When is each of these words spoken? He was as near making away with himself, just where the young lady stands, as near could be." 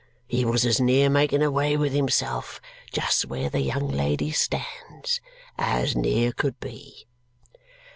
He 0.25 0.43
was 0.45 0.65
as 0.65 0.81
near 0.81 1.11
making 1.11 1.43
away 1.43 1.77
with 1.77 1.93
himself, 1.93 2.59
just 2.91 3.27
where 3.27 3.51
the 3.51 3.59
young 3.59 3.87
lady 3.87 4.31
stands, 4.31 5.21
as 5.59 5.95
near 5.95 6.31
could 6.31 6.59
be." 6.59 7.05